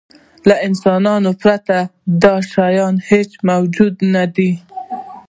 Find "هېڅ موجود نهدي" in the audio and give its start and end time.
3.09-4.51